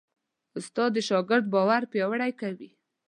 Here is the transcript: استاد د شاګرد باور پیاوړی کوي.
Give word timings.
استاد 0.57 0.89
د 0.93 0.97
شاګرد 1.07 1.45
باور 1.53 1.81
پیاوړی 1.91 2.31
کوي. 2.41 2.69